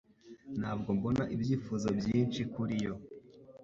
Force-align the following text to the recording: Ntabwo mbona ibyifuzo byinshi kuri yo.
Ntabwo 0.59 0.89
mbona 0.97 1.23
ibyifuzo 1.35 1.87
byinshi 1.99 2.41
kuri 2.53 2.75
yo. 2.85 2.93